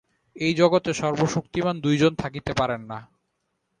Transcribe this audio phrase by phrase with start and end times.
[0.35, 2.99] এই জগতে সর্বশক্তিমান দুইজন থাকিতে পারেন না।